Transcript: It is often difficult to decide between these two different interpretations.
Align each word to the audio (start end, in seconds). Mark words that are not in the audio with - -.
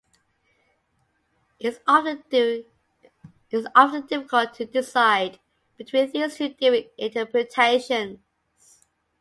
It 1.59 1.67
is 3.51 3.67
often 3.75 4.07
difficult 4.07 4.55
to 4.55 4.65
decide 4.65 5.39
between 5.77 6.11
these 6.11 6.37
two 6.37 6.49
different 6.55 6.87
interpretations. 6.97 8.17